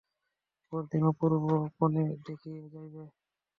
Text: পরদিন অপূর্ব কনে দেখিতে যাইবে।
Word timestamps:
পরদিন 0.73 1.03
অপূর্ব 1.11 1.45
কনে 1.77 2.03
দেখিতে 2.25 2.61
যাইবে। 2.73 3.03